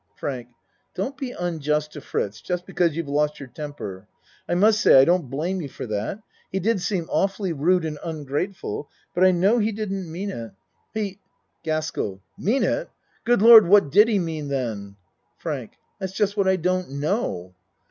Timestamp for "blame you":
5.29-5.69